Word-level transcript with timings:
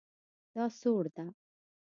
دا 0.55 0.65
سوړ 0.79 1.05
ده 1.15 1.25